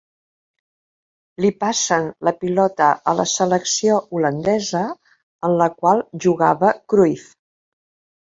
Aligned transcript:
Li 1.43 1.49
passen 1.63 2.07
la 2.27 2.31
pilota 2.43 2.87
a 3.11 3.13
la 3.19 3.25
selecció 3.31 3.97
holandesa 4.17 4.81
en 5.49 5.55
la 5.63 5.69
qual 5.83 6.03
jugava 6.27 6.73
Cruyff. 6.95 7.29